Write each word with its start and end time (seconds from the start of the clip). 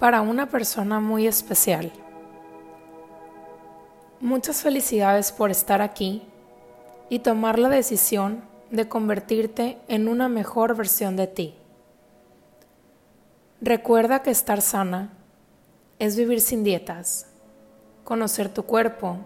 para 0.00 0.22
una 0.22 0.48
persona 0.48 0.98
muy 0.98 1.26
especial. 1.26 1.92
Muchas 4.18 4.62
felicidades 4.62 5.30
por 5.30 5.50
estar 5.50 5.82
aquí 5.82 6.22
y 7.10 7.18
tomar 7.18 7.58
la 7.58 7.68
decisión 7.68 8.42
de 8.70 8.88
convertirte 8.88 9.76
en 9.88 10.08
una 10.08 10.30
mejor 10.30 10.74
versión 10.74 11.16
de 11.16 11.26
ti. 11.26 11.54
Recuerda 13.60 14.22
que 14.22 14.30
estar 14.30 14.62
sana 14.62 15.10
es 15.98 16.16
vivir 16.16 16.40
sin 16.40 16.64
dietas, 16.64 17.26
conocer 18.02 18.48
tu 18.48 18.62
cuerpo, 18.62 19.18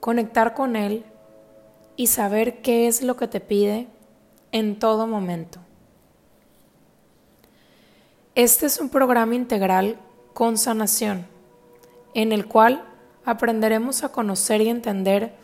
conectar 0.00 0.54
con 0.54 0.74
él 0.74 1.04
y 1.94 2.08
saber 2.08 2.62
qué 2.62 2.88
es 2.88 3.00
lo 3.02 3.16
que 3.16 3.28
te 3.28 3.38
pide 3.38 3.86
en 4.50 4.80
todo 4.80 5.06
momento. 5.06 5.60
Este 8.38 8.66
es 8.66 8.78
un 8.78 8.88
programa 8.88 9.34
integral 9.34 9.98
con 10.32 10.58
sanación, 10.58 11.26
en 12.14 12.30
el 12.30 12.46
cual 12.46 12.84
aprenderemos 13.24 14.04
a 14.04 14.12
conocer 14.12 14.60
y 14.60 14.68
entender 14.68 15.34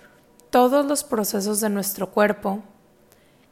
todos 0.48 0.86
los 0.86 1.02
procesos 1.02 1.60
de 1.60 1.70
nuestro 1.70 2.10
cuerpo, 2.10 2.60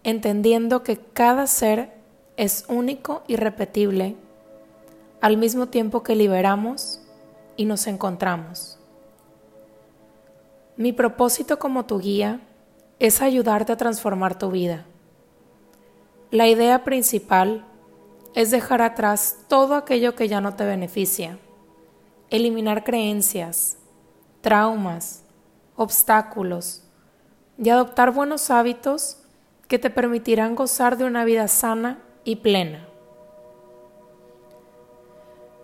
entendiendo 0.05 0.85
que 0.85 0.97
cada 0.97 1.49
ser 1.49 1.93
es 2.37 2.67
único 2.69 3.25
y 3.27 3.35
repetible, 3.35 4.15
al 5.21 5.37
mismo 5.39 5.67
tiempo 5.67 6.05
que 6.05 6.15
liberamos 6.15 7.01
y 7.57 7.65
nos 7.65 7.89
encontramos. 7.89 8.79
Mi 10.77 10.93
propósito 10.93 11.59
como 11.59 11.85
tu 11.85 11.99
guía 11.99 12.39
es 13.01 13.21
ayudarte 13.21 13.73
a 13.73 13.77
transformar 13.77 14.39
tu 14.39 14.53
vida. 14.53 14.87
La 16.31 16.47
idea 16.47 16.85
principal 16.85 17.67
es 18.35 18.51
dejar 18.51 18.83
atrás 18.83 19.39
todo 19.49 19.75
aquello 19.75 20.15
que 20.15 20.29
ya 20.29 20.41
no 20.41 20.55
te 20.55 20.65
beneficia, 20.65 21.39
eliminar 22.31 22.85
creencias, 22.85 23.77
traumas, 24.41 25.23
obstáculos 25.77 26.83
y 27.59 27.69
adoptar 27.69 28.13
buenos 28.13 28.51
hábitos 28.51 29.19
que 29.69 29.79
te 29.79 29.91
permitirán 29.91 30.55
gozar 30.55 30.97
de 30.97 31.05
una 31.05 31.25
vida 31.25 31.49
sana 31.49 31.99
y 32.25 32.37
plena. 32.37 32.87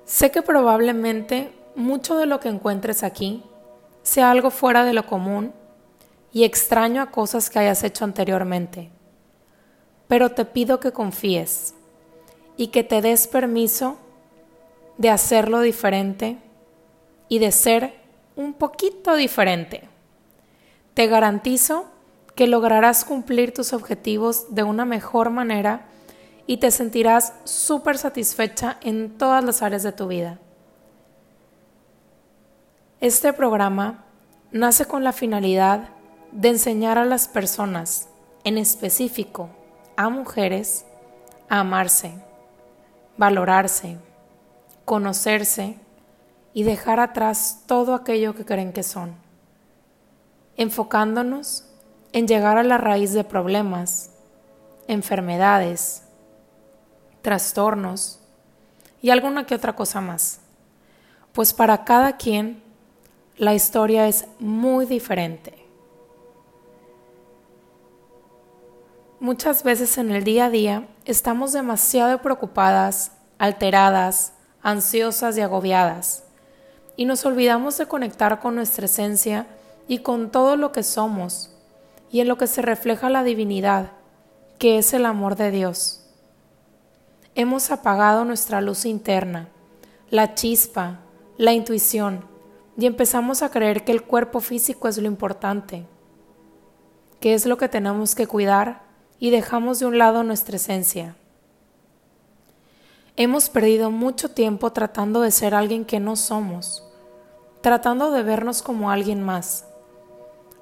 Sé 0.05 0.31
que 0.31 0.43
probablemente 0.43 1.53
mucho 1.75 2.17
de 2.17 2.27
lo 2.27 2.41
que 2.41 2.48
encuentres 2.48 3.03
aquí 3.03 3.45
sea 4.03 4.31
algo 4.31 4.50
fuera 4.50 4.84
de 4.84 4.95
lo 4.95 5.06
común 5.06 5.53
y 6.33 6.45
extraño 6.45 7.03
a 7.03 7.11
cosas 7.11 7.50
que 7.50 7.59
hayas 7.59 7.83
hecho 7.84 8.05
anteriormente, 8.05 8.91
pero 10.06 10.31
te 10.33 10.45
pido 10.45 10.81
que 10.81 10.93
confíes 10.93 11.75
y 12.59 12.67
que 12.67 12.84
te 12.84 13.01
des 13.01 13.28
permiso 13.28 13.97
de 14.98 15.09
hacerlo 15.09 15.61
diferente 15.61 16.39
y 17.28 17.39
de 17.39 17.53
ser 17.53 17.95
un 18.37 18.53
poquito 18.53 19.15
diferente. 19.15 19.89
Te 20.92 21.06
garantizo 21.06 21.87
que 22.34 22.48
lograrás 22.48 23.05
cumplir 23.05 23.55
tus 23.55 23.73
objetivos 23.73 24.55
de 24.55 24.65
una 24.65 24.84
mejor 24.84 25.31
manera 25.31 25.87
y 26.47 26.56
te 26.56 26.73
sentirás 26.73 27.33
súper 27.45 27.97
satisfecha 27.97 28.77
en 28.83 29.17
todas 29.17 29.45
las 29.45 29.62
áreas 29.62 29.84
de 29.84 29.93
tu 29.93 30.09
vida. 30.09 30.39
Este 33.00 33.33
programa 33.33 34.05
nace 34.50 34.84
con 34.84 35.05
la 35.05 35.12
finalidad 35.12 35.91
de 36.33 36.48
enseñar 36.48 36.98
a 36.98 37.05
las 37.05 37.28
personas, 37.28 38.09
en 38.43 38.59
específico 38.59 39.48
a 39.97 40.09
mujeres, 40.09 40.84
a 41.48 41.61
amarse 41.61 42.28
valorarse, 43.19 43.99
conocerse 44.85 45.77
y 46.55 46.63
dejar 46.63 47.01
atrás 47.01 47.65
todo 47.67 47.95
aquello 47.95 48.35
que 48.35 48.47
creen 48.47 48.73
que 48.73 48.83
son, 48.83 49.15
enfocándonos 50.57 51.65
en 52.12 52.27
llegar 52.27 52.57
a 52.57 52.62
la 52.62 52.78
raíz 52.78 53.12
de 53.12 53.25
problemas, 53.25 54.11
enfermedades, 54.87 56.05
trastornos 57.21 58.21
y 59.03 59.11
alguna 59.11 59.45
que 59.45 59.55
otra 59.55 59.75
cosa 59.75 60.01
más. 60.01 60.41
Pues 61.33 61.53
para 61.53 61.84
cada 61.84 62.17
quien 62.17 62.62
la 63.37 63.55
historia 63.55 64.09
es 64.09 64.27
muy 64.39 64.87
diferente. 64.87 65.55
Muchas 69.21 69.62
veces 69.62 69.99
en 69.99 70.12
el 70.12 70.25
día 70.25 70.47
a 70.47 70.51
día 70.51 70.89
estamos 71.09 71.55
demasiado 71.55 72.19
preocupadas, 72.21 73.13
alteradas, 73.39 74.35
ansiosas 74.61 75.39
y 75.39 75.41
agobiadas, 75.41 76.25
y 76.97 77.07
nos 77.07 77.25
olvidamos 77.25 77.79
de 77.79 77.87
conectar 77.87 78.41
con 78.41 78.55
nuestra 78.55 78.85
esencia 78.85 79.47
y 79.89 80.01
con 80.01 80.31
todo 80.31 80.57
lo 80.57 80.71
que 80.71 80.83
somos, 80.83 81.51
y 82.11 82.21
en 82.21 82.29
lo 82.29 82.37
que 82.37 82.47
se 82.47 82.61
refleja 82.61 83.09
la 83.09 83.25
divinidad, 83.25 83.93
que 84.59 84.77
es 84.77 84.93
el 84.93 85.07
amor 85.07 85.37
de 85.37 85.51
Dios. 85.51 86.05
Hemos 87.35 87.71
apagado 87.71 88.27
nuestra 88.27 88.61
luz 88.61 88.85
interna, 88.85 89.49
la 90.11 90.35
chispa, 90.35 90.99
la 91.39 91.55
intuición, 91.55 92.27
y 92.77 92.85
empezamos 92.85 93.43
a 93.43 93.51
creer 93.51 93.83
que 93.83 93.93
el 93.93 94.03
cuerpo 94.03 94.41
físico 94.41 94.89
es 94.89 94.99
lo 94.99 95.07
importante, 95.07 95.87
que 97.19 97.33
es 97.33 97.47
lo 97.47 97.57
que 97.57 97.71
tenemos 97.71 98.15
que 98.15 98.27
cuidar 98.27 98.88
y 99.19 99.31
dejamos 99.31 99.79
de 99.79 99.87
un 99.87 99.99
lado 99.99 100.23
nuestra 100.23 100.56
esencia. 100.56 101.17
Hemos 103.17 103.49
perdido 103.49 103.91
mucho 103.91 104.31
tiempo 104.31 104.73
tratando 104.73 105.21
de 105.21 105.33
ser 105.33 105.55
alguien 105.55 105.84
que 105.84 105.99
no 105.99 106.15
somos, 106.15 106.84
tratando 107.61 108.12
de 108.12 108.23
vernos 108.23 108.62
como 108.62 108.91
alguien 108.91 109.23
más, 109.23 109.67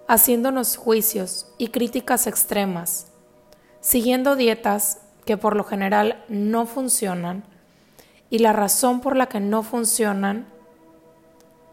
haciéndonos 0.08 0.76
juicios 0.76 1.48
y 1.58 1.68
críticas 1.68 2.26
extremas, 2.26 3.08
siguiendo 3.80 4.36
dietas 4.36 5.02
que 5.26 5.36
por 5.36 5.54
lo 5.54 5.64
general 5.64 6.24
no 6.28 6.64
funcionan 6.66 7.44
y 8.30 8.38
la 8.38 8.52
razón 8.52 9.00
por 9.00 9.16
la 9.16 9.26
que 9.26 9.40
no 9.40 9.62
funcionan 9.62 10.46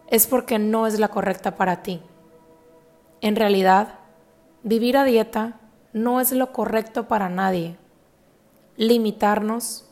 es 0.08 0.26
porque 0.26 0.58
no 0.58 0.86
es 0.86 1.00
la 1.00 1.08
correcta 1.08 1.56
para 1.56 1.82
ti. 1.82 2.02
En 3.20 3.36
realidad, 3.36 4.00
vivir 4.62 4.98
a 4.98 5.04
dieta 5.04 5.60
no 5.94 6.20
es 6.20 6.32
lo 6.32 6.52
correcto 6.52 7.06
para 7.06 7.28
nadie. 7.28 7.76
Limitarnos 8.76 9.86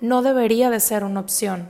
no 0.00 0.20
debería 0.20 0.68
de 0.68 0.80
ser 0.80 1.04
una 1.04 1.20
opción. 1.20 1.68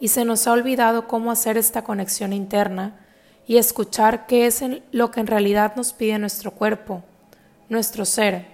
Y 0.00 0.08
se 0.08 0.24
nos 0.24 0.46
ha 0.46 0.52
olvidado 0.52 1.06
cómo 1.06 1.30
hacer 1.30 1.56
esta 1.56 1.84
conexión 1.84 2.32
interna 2.32 2.98
y 3.46 3.56
escuchar 3.56 4.26
qué 4.26 4.46
es 4.46 4.64
lo 4.90 5.12
que 5.12 5.20
en 5.20 5.28
realidad 5.28 5.76
nos 5.76 5.92
pide 5.92 6.18
nuestro 6.18 6.50
cuerpo, 6.50 7.04
nuestro 7.68 8.04
ser. 8.04 8.46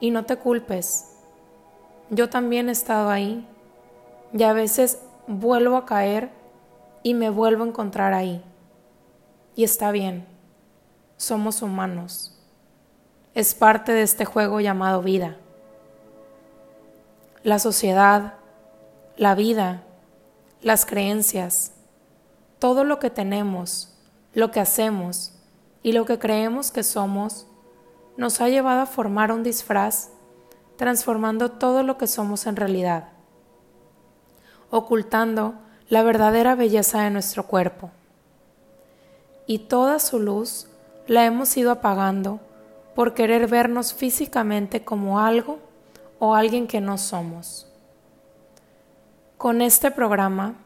Y 0.00 0.10
no 0.10 0.24
te 0.24 0.36
culpes. 0.36 1.04
Yo 2.08 2.30
también 2.30 2.70
he 2.70 2.72
estado 2.72 3.10
ahí 3.10 3.46
y 4.32 4.42
a 4.42 4.54
veces 4.54 5.00
vuelvo 5.26 5.76
a 5.76 5.84
caer 5.84 6.30
y 7.02 7.12
me 7.12 7.28
vuelvo 7.28 7.64
a 7.64 7.68
encontrar 7.68 8.14
ahí. 8.14 8.42
Y 9.54 9.64
está 9.64 9.90
bien, 9.90 10.24
somos 11.18 11.60
humanos 11.60 12.37
es 13.34 13.54
parte 13.54 13.92
de 13.92 14.02
este 14.02 14.24
juego 14.24 14.60
llamado 14.60 15.02
vida. 15.02 15.36
La 17.42 17.58
sociedad, 17.58 18.34
la 19.16 19.34
vida, 19.34 19.82
las 20.62 20.86
creencias, 20.86 21.72
todo 22.58 22.84
lo 22.84 22.98
que 22.98 23.10
tenemos, 23.10 23.94
lo 24.34 24.50
que 24.50 24.60
hacemos 24.60 25.32
y 25.82 25.92
lo 25.92 26.04
que 26.04 26.18
creemos 26.18 26.70
que 26.70 26.82
somos, 26.82 27.46
nos 28.16 28.40
ha 28.40 28.48
llevado 28.48 28.82
a 28.82 28.86
formar 28.86 29.30
un 29.30 29.42
disfraz, 29.42 30.10
transformando 30.76 31.52
todo 31.52 31.82
lo 31.82 31.98
que 31.98 32.06
somos 32.06 32.46
en 32.46 32.56
realidad, 32.56 33.10
ocultando 34.70 35.54
la 35.88 36.02
verdadera 36.02 36.54
belleza 36.54 37.02
de 37.02 37.10
nuestro 37.10 37.46
cuerpo. 37.46 37.90
Y 39.46 39.60
toda 39.60 39.98
su 39.98 40.18
luz 40.18 40.66
la 41.06 41.24
hemos 41.24 41.56
ido 41.56 41.70
apagando 41.70 42.40
por 42.98 43.14
querer 43.14 43.46
vernos 43.46 43.94
físicamente 43.94 44.84
como 44.84 45.20
algo 45.20 45.60
o 46.18 46.34
alguien 46.34 46.66
que 46.66 46.80
no 46.80 46.98
somos. 46.98 47.72
Con 49.36 49.62
este 49.62 49.92
programa, 49.92 50.56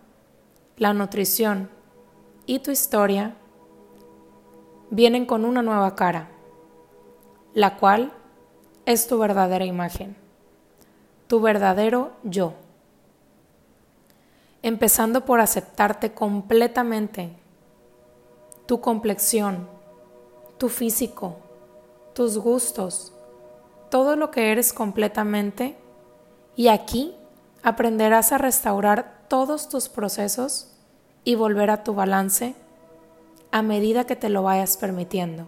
la 0.79 0.95
nutrición 0.95 1.69
y 2.47 2.61
tu 2.61 2.71
historia 2.71 3.37
vienen 4.89 5.27
con 5.27 5.45
una 5.45 5.61
nueva 5.61 5.95
cara, 5.95 6.31
la 7.53 7.77
cual 7.77 8.15
es 8.87 9.07
tu 9.07 9.19
verdadera 9.19 9.67
imagen, 9.67 10.17
tu 11.27 11.39
verdadero 11.39 12.13
yo. 12.23 12.55
Empezando 14.63 15.27
por 15.27 15.41
aceptarte 15.41 16.15
completamente, 16.15 17.29
tu 18.65 18.81
complexión, 18.81 19.69
tu 20.57 20.71
físico, 20.71 21.37
tus 22.15 22.39
gustos, 22.39 23.13
todo 23.91 24.17
lo 24.17 24.31
que 24.31 24.53
eres 24.53 24.73
completamente 24.73 25.77
y 26.57 26.69
aquí 26.69 27.15
aprenderás 27.63 28.33
a 28.33 28.39
restaurar 28.39 29.25
todos 29.29 29.69
tus 29.69 29.89
procesos 29.89 30.69
y 31.25 31.35
volver 31.35 31.71
a 31.71 31.85
tu 31.85 31.95
balance 31.95 32.55
a 33.51 33.63
medida 33.63 34.05
que 34.05 34.17
te 34.17 34.29
lo 34.29 34.43
vayas 34.43 34.77
permitiendo. 34.77 35.47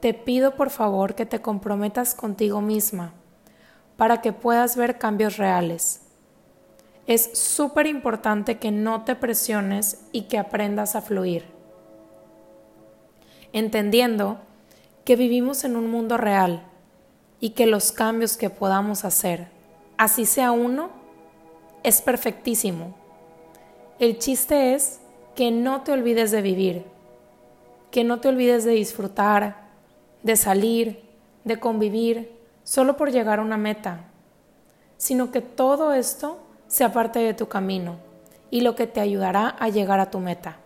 Te 0.00 0.14
pido 0.14 0.54
por 0.54 0.70
favor 0.70 1.14
que 1.14 1.26
te 1.26 1.40
comprometas 1.40 2.14
contigo 2.14 2.60
misma 2.60 3.14
para 3.96 4.20
que 4.20 4.32
puedas 4.32 4.76
ver 4.76 4.98
cambios 4.98 5.36
reales. 5.36 6.02
Es 7.06 7.38
súper 7.38 7.86
importante 7.86 8.58
que 8.58 8.70
no 8.70 9.04
te 9.04 9.16
presiones 9.16 10.04
y 10.12 10.22
que 10.22 10.38
aprendas 10.38 10.96
a 10.96 11.02
fluir. 11.02 11.44
Entendiendo 13.52 14.38
que 15.04 15.16
vivimos 15.16 15.64
en 15.64 15.76
un 15.76 15.90
mundo 15.90 16.16
real 16.16 16.62
y 17.40 17.50
que 17.50 17.66
los 17.66 17.92
cambios 17.92 18.36
que 18.36 18.50
podamos 18.50 19.04
hacer, 19.04 19.48
así 19.98 20.24
sea 20.24 20.50
uno, 20.50 20.90
es 21.82 22.00
perfectísimo. 22.00 22.94
El 23.98 24.18
chiste 24.18 24.74
es 24.74 25.00
que 25.36 25.50
no 25.50 25.82
te 25.82 25.92
olvides 25.92 26.30
de 26.30 26.42
vivir, 26.42 26.84
que 27.90 28.02
no 28.02 28.20
te 28.20 28.28
olvides 28.28 28.64
de 28.64 28.72
disfrutar, 28.72 29.68
de 30.22 30.36
salir, 30.36 31.02
de 31.44 31.60
convivir, 31.60 32.32
solo 32.62 32.96
por 32.96 33.12
llegar 33.12 33.38
a 33.38 33.42
una 33.42 33.58
meta, 33.58 34.04
sino 34.96 35.30
que 35.30 35.42
todo 35.42 35.92
esto 35.92 36.38
sea 36.66 36.92
parte 36.92 37.18
de 37.18 37.34
tu 37.34 37.46
camino 37.46 37.96
y 38.50 38.62
lo 38.62 38.74
que 38.74 38.86
te 38.86 39.00
ayudará 39.00 39.48
a 39.48 39.68
llegar 39.68 40.00
a 40.00 40.10
tu 40.10 40.18
meta. 40.18 40.56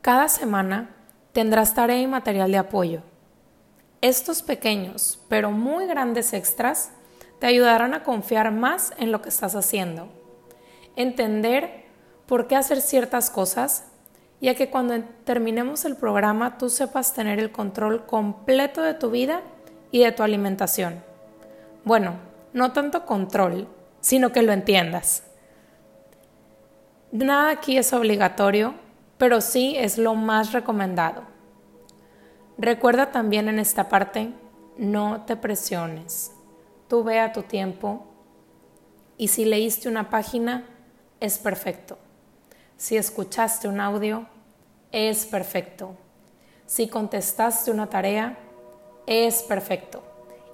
Cada 0.00 0.28
semana 0.28 0.96
tendrás 1.32 1.74
tarea 1.74 2.00
y 2.00 2.06
material 2.06 2.50
de 2.52 2.58
apoyo. 2.58 3.02
Estos 4.00 4.42
pequeños 4.42 5.18
pero 5.28 5.50
muy 5.50 5.86
grandes 5.86 6.32
extras 6.32 6.90
te 7.38 7.46
ayudarán 7.46 7.94
a 7.94 8.02
confiar 8.02 8.52
más 8.52 8.92
en 8.98 9.12
lo 9.12 9.22
que 9.22 9.28
estás 9.28 9.54
haciendo, 9.54 10.08
entender 10.96 11.84
por 12.26 12.46
qué 12.46 12.56
hacer 12.56 12.80
ciertas 12.80 13.30
cosas 13.30 13.84
y 14.40 14.48
a 14.48 14.54
que 14.54 14.70
cuando 14.70 15.02
terminemos 15.24 15.84
el 15.84 15.96
programa 15.96 16.58
tú 16.58 16.70
sepas 16.70 17.12
tener 17.12 17.38
el 17.38 17.52
control 17.52 18.06
completo 18.06 18.82
de 18.82 18.94
tu 18.94 19.10
vida 19.10 19.42
y 19.90 20.04
de 20.04 20.12
tu 20.12 20.22
alimentación. 20.22 21.02
Bueno, 21.84 22.14
no 22.52 22.72
tanto 22.72 23.06
control, 23.06 23.68
sino 24.00 24.32
que 24.32 24.42
lo 24.42 24.52
entiendas. 24.52 25.24
Nada 27.12 27.50
aquí 27.50 27.76
es 27.76 27.92
obligatorio, 27.92 28.74
pero 29.20 29.42
sí 29.42 29.76
es 29.76 29.98
lo 29.98 30.14
más 30.14 30.52
recomendado. 30.52 31.24
Recuerda 32.56 33.12
también 33.12 33.50
en 33.50 33.58
esta 33.58 33.90
parte, 33.90 34.32
no 34.78 35.26
te 35.26 35.36
presiones. 35.36 36.32
Tú 36.88 37.04
ve 37.04 37.20
a 37.20 37.30
tu 37.30 37.42
tiempo 37.42 38.06
y 39.18 39.28
si 39.28 39.44
leíste 39.44 39.90
una 39.90 40.08
página, 40.08 40.64
es 41.20 41.36
perfecto. 41.36 41.98
Si 42.78 42.96
escuchaste 42.96 43.68
un 43.68 43.80
audio, 43.80 44.26
es 44.90 45.26
perfecto. 45.26 45.96
Si 46.64 46.88
contestaste 46.88 47.70
una 47.70 47.90
tarea, 47.90 48.38
es 49.06 49.42
perfecto. 49.42 50.02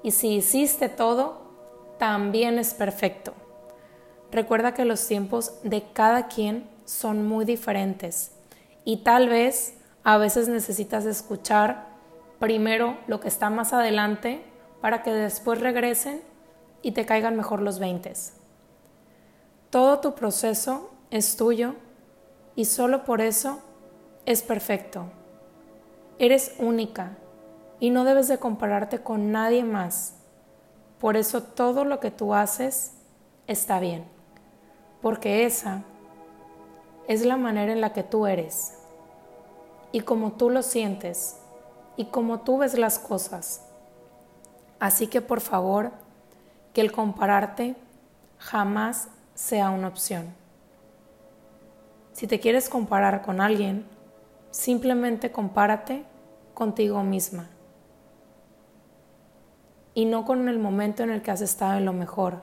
Y 0.03 0.11
si 0.11 0.31
hiciste 0.35 0.89
todo, 0.89 1.41
también 2.01 2.59
es 2.59 2.75
perfecto. 2.75 3.33
Recuerda 4.33 4.75
que 4.75 4.85
los 4.85 5.07
tiempos 5.07 5.53
de 5.63 5.85
cada 5.93 6.27
quien 6.27 6.69
son 6.85 7.29
muy 7.29 7.45
diferentes 7.45 8.36
y 8.87 8.99
tal 8.99 9.29
vez 9.29 9.77
a 10.05 10.17
veces 10.17 10.49
necesitas 10.49 11.05
escuchar 11.07 11.89
primero 12.39 12.97
lo 13.09 13.19
que 13.19 13.27
está 13.27 13.51
más 13.51 13.73
adelante 13.73 14.45
para 14.81 15.03
que 15.03 15.11
después 15.11 15.61
regresen 15.61 16.23
y 16.83 16.93
te 16.93 17.05
caigan 17.05 17.37
mejor 17.37 17.61
los 17.61 17.81
veintes. 17.81 18.35
Todo 19.71 19.99
tu 19.99 20.15
proceso 20.15 20.93
es 21.11 21.37
tuyo 21.37 21.75
y 22.55 22.67
solo 22.67 23.05
por 23.05 23.21
eso 23.21 23.59
es 24.25 24.43
perfecto. 24.43 25.07
Eres 26.21 26.55
única 26.61 27.17
y 27.81 27.91
no 27.91 28.05
debes 28.05 28.29
de 28.29 28.39
compararte 28.39 29.01
con 29.01 29.33
nadie 29.33 29.65
más. 29.65 30.15
Por 31.01 31.17
eso 31.17 31.43
todo 31.43 31.85
lo 31.85 31.99
que 31.99 32.13
tú 32.13 32.35
haces 32.35 32.93
está 33.49 33.81
bien, 33.81 34.05
porque 35.03 35.45
esa 35.45 35.83
es 37.09 37.25
la 37.25 37.37
manera 37.37 37.73
en 37.73 37.81
la 37.81 37.93
que 37.93 38.03
tú 38.03 38.27
eres 38.27 38.75
y 39.93 40.01
como 40.01 40.33
tú 40.33 40.51
lo 40.51 40.63
sientes 40.63 41.39
y 41.97 42.07
como 42.07 42.41
tú 42.41 42.59
ves 42.59 42.77
las 42.77 42.99
cosas. 42.99 43.63
Así 44.79 45.07
que 45.07 45.21
por 45.21 45.41
favor, 45.41 45.93
que 46.75 46.81
el 46.83 46.93
compararte 46.93 47.75
jamás 48.39 49.09
sea 49.35 49.71
una 49.71 49.89
opción. 49.89 50.35
Si 52.13 52.27
te 52.27 52.41
quieres 52.41 52.69
comparar 52.69 53.23
con 53.23 53.41
alguien, 53.41 53.87
simplemente 54.51 55.31
compárate 55.33 56.05
contigo 56.55 57.03
misma 57.03 57.49
y 59.95 60.05
no 60.05 60.27
con 60.27 60.49
el 60.49 60.59
momento 60.59 61.03
en 61.03 61.11
el 61.11 61.23
que 61.23 61.31
has 61.31 61.41
estado 61.41 61.79
en 61.79 61.87
lo 61.87 61.95
mejor, 61.95 62.41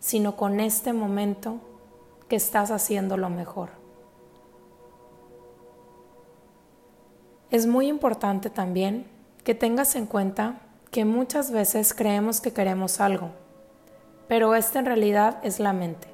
sino 0.00 0.36
con 0.36 0.58
este 0.58 0.92
momento 0.92 1.58
que 2.28 2.36
estás 2.36 2.70
haciendo 2.70 3.16
lo 3.16 3.30
mejor. 3.30 3.70
Es 7.50 7.66
muy 7.66 7.86
importante 7.86 8.50
también 8.50 9.06
que 9.44 9.54
tengas 9.54 9.94
en 9.94 10.06
cuenta 10.06 10.60
que 10.90 11.04
muchas 11.04 11.50
veces 11.50 11.94
creemos 11.94 12.40
que 12.40 12.52
queremos 12.52 13.00
algo, 13.00 13.30
pero 14.28 14.54
esta 14.54 14.80
en 14.80 14.86
realidad 14.86 15.38
es 15.42 15.60
la 15.60 15.72
mente. 15.72 16.08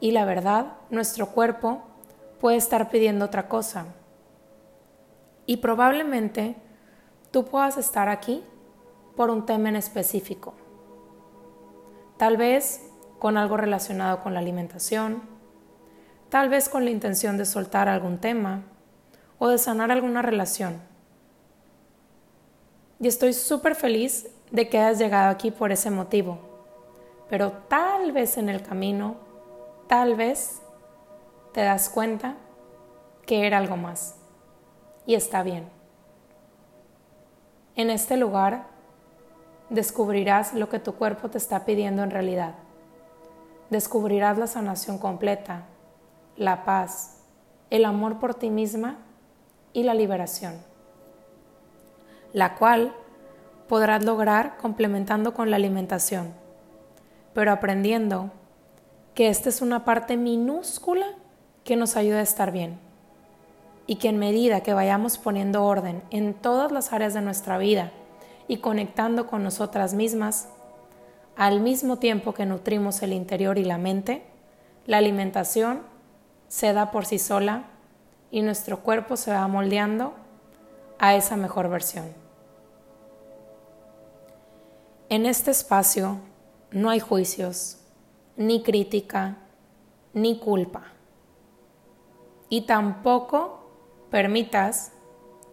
Y 0.00 0.10
la 0.12 0.24
verdad, 0.24 0.74
nuestro 0.90 1.26
cuerpo 1.30 1.82
puede 2.40 2.56
estar 2.56 2.90
pidiendo 2.90 3.26
otra 3.26 3.48
cosa. 3.48 3.86
Y 5.46 5.58
probablemente 5.58 6.56
tú 7.30 7.44
puedas 7.44 7.76
estar 7.76 8.08
aquí 8.08 8.44
por 9.16 9.30
un 9.30 9.46
tema 9.46 9.68
en 9.68 9.76
específico. 9.76 10.54
Tal 12.16 12.36
vez 12.36 12.89
con 13.20 13.36
algo 13.36 13.56
relacionado 13.56 14.20
con 14.20 14.34
la 14.34 14.40
alimentación, 14.40 15.22
tal 16.30 16.48
vez 16.48 16.68
con 16.68 16.84
la 16.84 16.90
intención 16.90 17.36
de 17.36 17.44
soltar 17.44 17.88
algún 17.88 18.18
tema 18.18 18.62
o 19.38 19.48
de 19.48 19.58
sanar 19.58 19.92
alguna 19.92 20.22
relación. 20.22 20.80
Y 22.98 23.06
estoy 23.06 23.34
súper 23.34 23.76
feliz 23.76 24.26
de 24.50 24.68
que 24.68 24.78
hayas 24.78 24.98
llegado 24.98 25.30
aquí 25.30 25.50
por 25.50 25.70
ese 25.70 25.90
motivo, 25.90 26.38
pero 27.28 27.52
tal 27.68 28.10
vez 28.10 28.38
en 28.38 28.48
el 28.48 28.62
camino, 28.62 29.16
tal 29.86 30.16
vez 30.16 30.62
te 31.52 31.60
das 31.60 31.90
cuenta 31.90 32.36
que 33.26 33.46
era 33.46 33.58
algo 33.58 33.76
más. 33.76 34.16
Y 35.04 35.14
está 35.14 35.42
bien. 35.42 35.68
En 37.76 37.90
este 37.90 38.16
lugar 38.16 38.64
descubrirás 39.68 40.54
lo 40.54 40.70
que 40.70 40.78
tu 40.78 40.94
cuerpo 40.94 41.28
te 41.28 41.36
está 41.36 41.66
pidiendo 41.66 42.02
en 42.02 42.10
realidad. 42.10 42.54
Descubrirás 43.70 44.36
la 44.38 44.46
sanación 44.46 44.98
completa, 44.98 45.64
la 46.36 46.64
paz, 46.64 47.18
el 47.70 47.84
amor 47.84 48.18
por 48.18 48.34
ti 48.34 48.50
misma 48.50 48.98
y 49.72 49.84
la 49.84 49.94
liberación, 49.94 50.54
la 52.32 52.56
cual 52.56 52.92
podrás 53.68 54.04
lograr 54.04 54.56
complementando 54.56 55.32
con 55.32 55.50
la 55.50 55.56
alimentación, 55.56 56.34
pero 57.32 57.52
aprendiendo 57.52 58.30
que 59.14 59.28
esta 59.28 59.48
es 59.48 59.62
una 59.62 59.84
parte 59.84 60.16
minúscula 60.16 61.06
que 61.64 61.76
nos 61.76 61.96
ayuda 61.96 62.18
a 62.18 62.22
estar 62.22 62.50
bien 62.52 62.78
y 63.86 63.96
que 63.96 64.08
en 64.08 64.18
medida 64.18 64.62
que 64.62 64.74
vayamos 64.74 65.18
poniendo 65.18 65.64
orden 65.64 66.02
en 66.10 66.34
todas 66.34 66.72
las 66.72 66.92
áreas 66.92 67.14
de 67.14 67.20
nuestra 67.20 67.58
vida, 67.58 67.92
y 68.50 68.56
conectando 68.56 69.28
con 69.28 69.44
nosotras 69.44 69.94
mismas, 69.94 70.48
al 71.36 71.60
mismo 71.60 71.98
tiempo 71.98 72.34
que 72.34 72.46
nutrimos 72.46 73.02
el 73.02 73.12
interior 73.12 73.58
y 73.58 73.64
la 73.64 73.78
mente, 73.78 74.22
la 74.86 74.98
alimentación 74.98 75.82
se 76.48 76.72
da 76.72 76.90
por 76.90 77.06
sí 77.06 77.18
sola 77.18 77.64
y 78.30 78.42
nuestro 78.42 78.80
cuerpo 78.80 79.16
se 79.16 79.32
va 79.32 79.46
moldeando 79.48 80.14
a 80.98 81.14
esa 81.14 81.36
mejor 81.36 81.68
versión. 81.68 82.12
En 85.08 85.26
este 85.26 85.50
espacio 85.50 86.18
no 86.70 86.90
hay 86.90 87.00
juicios, 87.00 87.78
ni 88.36 88.62
crítica, 88.62 89.38
ni 90.12 90.38
culpa. 90.38 90.84
Y 92.48 92.62
tampoco 92.62 93.70
permitas 94.10 94.92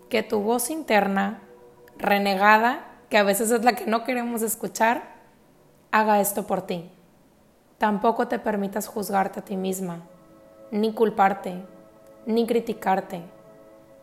que 0.09 0.23
tu 0.23 0.39
voz 0.39 0.69
interna 0.69 1.41
renegada, 1.97 2.85
que 3.09 3.17
a 3.17 3.23
veces 3.23 3.51
es 3.51 3.63
la 3.63 3.75
que 3.75 3.87
no 3.87 4.03
queremos 4.03 4.41
escuchar, 4.41 5.16
haga 5.99 6.19
esto 6.19 6.45
por 6.45 6.61
ti. 6.61 6.89
Tampoco 7.79 8.27
te 8.27 8.37
permitas 8.37 8.87
juzgarte 8.87 9.39
a 9.39 9.45
ti 9.45 9.55
misma, 9.55 10.01
ni 10.71 10.93
culparte, 10.93 11.63
ni 12.25 12.45
criticarte. 12.45 13.21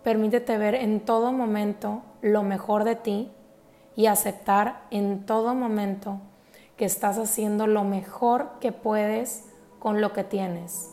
Permítete 0.03 0.59
ver 0.59 0.75
en 0.75 1.01
todo 1.01 1.33
momento 1.33 2.03
lo 2.21 2.43
mejor 2.43 2.85
de 2.85 2.97
ti 2.97 3.31
y 3.95 4.07
aceptar 4.07 4.83
en 4.91 5.25
todo 5.25 5.55
momento 5.55 6.19
que 6.77 6.85
estás 6.85 7.17
haciendo 7.19 7.69
lo 7.69 7.85
mejor 7.85 8.51
que 8.61 8.73
puedes 8.73 9.45
con 9.79 10.01
lo 10.01 10.13
que 10.13 10.25
tienes, 10.25 10.91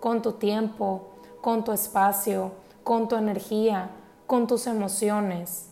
con 0.00 0.20
tu 0.20 0.32
tiempo, 0.32 1.08
con 1.40 1.64
tu 1.64 1.72
espacio, 1.72 2.52
con 2.84 3.08
tu 3.08 3.16
energía, 3.16 3.90
con 4.26 4.46
tus 4.46 4.66
emociones. 4.66 5.70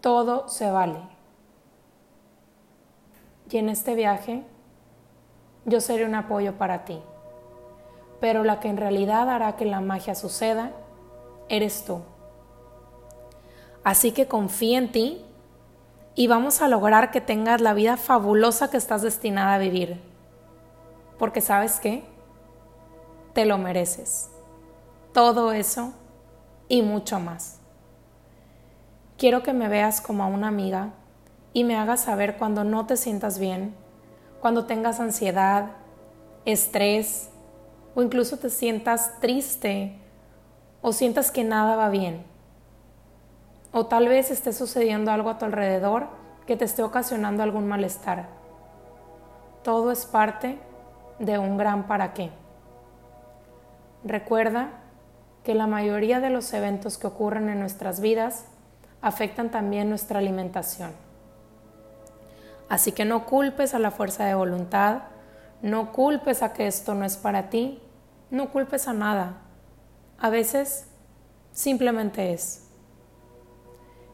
Todo 0.00 0.48
se 0.48 0.68
vale. 0.70 1.21
Y 3.52 3.58
en 3.58 3.68
este 3.68 3.94
viaje 3.94 4.42
yo 5.66 5.82
seré 5.82 6.06
un 6.06 6.14
apoyo 6.14 6.56
para 6.56 6.86
ti. 6.86 6.98
Pero 8.18 8.44
la 8.44 8.60
que 8.60 8.68
en 8.68 8.78
realidad 8.78 9.28
hará 9.28 9.56
que 9.56 9.66
la 9.66 9.82
magia 9.82 10.14
suceda 10.14 10.70
eres 11.50 11.84
tú. 11.84 12.00
Así 13.84 14.12
que 14.12 14.26
confía 14.26 14.78
en 14.78 14.90
ti 14.90 15.22
y 16.14 16.28
vamos 16.28 16.62
a 16.62 16.68
lograr 16.68 17.10
que 17.10 17.20
tengas 17.20 17.60
la 17.60 17.74
vida 17.74 17.98
fabulosa 17.98 18.70
que 18.70 18.78
estás 18.78 19.02
destinada 19.02 19.54
a 19.54 19.58
vivir. 19.58 20.00
Porque 21.18 21.42
sabes 21.42 21.78
qué? 21.78 22.04
Te 23.34 23.44
lo 23.44 23.58
mereces. 23.58 24.30
Todo 25.12 25.52
eso 25.52 25.92
y 26.68 26.80
mucho 26.80 27.20
más. 27.20 27.58
Quiero 29.18 29.42
que 29.42 29.52
me 29.52 29.68
veas 29.68 30.00
como 30.00 30.22
a 30.22 30.26
una 30.26 30.48
amiga 30.48 30.94
y 31.52 31.64
me 31.64 31.76
hagas 31.76 32.02
saber 32.02 32.36
cuando 32.36 32.64
no 32.64 32.86
te 32.86 32.96
sientas 32.96 33.38
bien, 33.38 33.74
cuando 34.40 34.66
tengas 34.66 35.00
ansiedad, 35.00 35.70
estrés 36.44 37.30
o 37.94 38.02
incluso 38.02 38.38
te 38.38 38.50
sientas 38.50 39.20
triste 39.20 39.96
o 40.80 40.92
sientas 40.92 41.30
que 41.30 41.44
nada 41.44 41.76
va 41.76 41.88
bien. 41.90 42.24
O 43.72 43.86
tal 43.86 44.08
vez 44.08 44.30
esté 44.30 44.52
sucediendo 44.52 45.10
algo 45.10 45.30
a 45.30 45.38
tu 45.38 45.44
alrededor 45.44 46.08
que 46.46 46.56
te 46.56 46.64
esté 46.64 46.82
ocasionando 46.82 47.42
algún 47.42 47.68
malestar. 47.68 48.28
Todo 49.62 49.92
es 49.92 50.06
parte 50.06 50.58
de 51.18 51.38
un 51.38 51.56
gran 51.56 51.86
para 51.86 52.12
qué. 52.12 52.30
Recuerda 54.04 54.70
que 55.44 55.54
la 55.54 55.66
mayoría 55.66 56.20
de 56.20 56.30
los 56.30 56.52
eventos 56.52 56.98
que 56.98 57.06
ocurren 57.06 57.48
en 57.48 57.60
nuestras 57.60 58.00
vidas 58.00 58.46
afectan 59.00 59.50
también 59.50 59.88
nuestra 59.88 60.18
alimentación. 60.18 60.92
Así 62.72 62.92
que 62.92 63.04
no 63.04 63.26
culpes 63.26 63.74
a 63.74 63.78
la 63.78 63.90
fuerza 63.90 64.24
de 64.24 64.34
voluntad, 64.34 65.02
no 65.60 65.92
culpes 65.92 66.42
a 66.42 66.54
que 66.54 66.66
esto 66.66 66.94
no 66.94 67.04
es 67.04 67.18
para 67.18 67.50
ti, 67.50 67.82
no 68.30 68.50
culpes 68.50 68.88
a 68.88 68.94
nada. 68.94 69.42
A 70.18 70.30
veces 70.30 70.86
simplemente 71.52 72.32
es. 72.32 72.64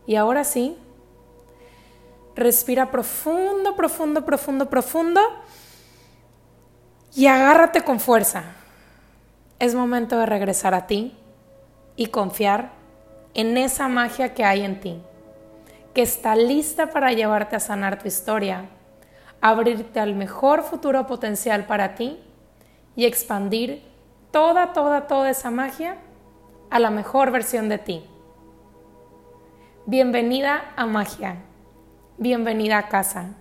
Y 0.09 0.17
ahora 0.17 0.43
sí, 0.43 0.77
respira 2.35 2.91
profundo, 2.91 3.77
profundo, 3.77 4.25
profundo, 4.25 4.69
profundo 4.69 5.21
y 7.15 7.29
agárrate 7.29 7.83
con 7.83 8.01
fuerza. 8.01 8.43
Es 9.61 9.77
momento 9.77 10.19
de 10.19 10.27
regresar 10.27 10.75
a 10.75 10.89
ti 10.89 11.17
y 11.95 12.07
confiar 12.07 12.73
en 13.35 13.57
esa 13.57 13.87
magia 13.87 14.35
que 14.35 14.45
hay 14.45 14.63
en 14.63 14.81
ti, 14.81 15.01
que 15.95 16.03
está 16.03 16.37
lista 16.37 16.91
para 16.91 17.13
llevarte 17.13 17.57
a 17.57 17.61
sanar 17.61 17.99
tu 17.99 18.09
historia, 18.09 18.69
abrirte 19.41 20.01
al 20.01 20.15
mejor 20.15 20.63
futuro 20.63 21.07
potencial 21.07 21.67
para 21.67 21.95
ti 21.95 22.19
y 22.97 23.05
expandir 23.07 23.83
toda, 24.31 24.73
toda, 24.73 25.07
toda 25.07 25.31
esa 25.31 25.51
magia 25.51 25.97
a 26.71 26.79
la 26.79 26.91
mejor 26.91 27.31
versión 27.31 27.69
de 27.69 27.79
ti. 27.79 28.05
Bienvenida 29.87 30.73
a 30.77 30.87
Magia. 30.87 31.37
Bienvenida 32.19 32.79
a 32.79 32.89
casa. 32.89 33.35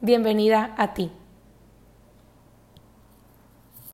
Bienvenida 0.00 0.74
a 0.76 0.94
ti. 0.94 1.10